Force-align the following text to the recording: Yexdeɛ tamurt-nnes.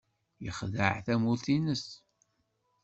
Yexdeɛ 0.43 0.95
tamurt-nnes. 1.05 1.85